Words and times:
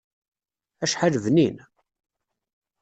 Acḥal 0.83 1.15
bnin! 1.23 1.57